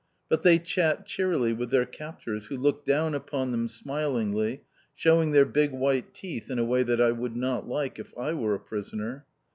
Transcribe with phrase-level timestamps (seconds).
[0.29, 4.63] But they chat cheerily with their captors, who look down upon them smilingly,
[4.95, 8.33] showing their big white teeth in a way that I would not like if I
[8.33, 9.27] were a prisoner!